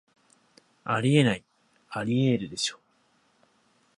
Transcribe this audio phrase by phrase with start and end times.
[0.83, 1.43] あり得ない、
[1.91, 2.79] アリエールでしょ